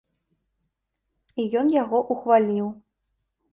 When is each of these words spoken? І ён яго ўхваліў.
І 1.45 1.45
ён 1.63 1.67
яго 1.83 1.97
ўхваліў. 2.17 2.67